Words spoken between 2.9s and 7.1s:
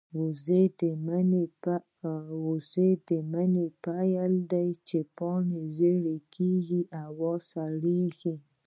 د مني پیل دی، چې پاڼې ژېړې کېږي او